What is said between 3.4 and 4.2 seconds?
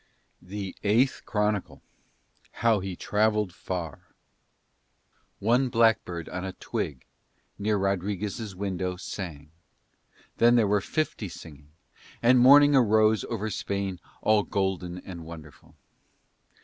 FAR